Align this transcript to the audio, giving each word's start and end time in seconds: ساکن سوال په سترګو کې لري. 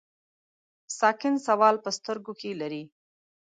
ساکن 0.99 1.35
سوال 1.47 1.75
په 1.83 1.89
سترګو 1.97 2.33
کې 2.39 2.51
لري. 2.61 2.83